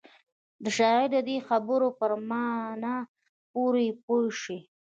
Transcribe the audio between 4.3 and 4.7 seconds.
شئ.